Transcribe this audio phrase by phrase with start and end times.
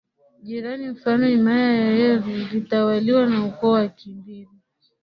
[0.43, 4.49] Jirani mfano himaya ya heru ilitawaliwa na ukoo wa wakimbiri